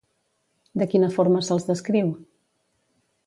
De 0.81 0.87
quina 0.93 1.09
forma 1.17 1.43
se'ls 1.49 1.69
descriu? 1.69 2.09